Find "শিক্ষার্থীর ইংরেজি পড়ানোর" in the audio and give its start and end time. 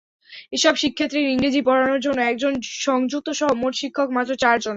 0.75-1.99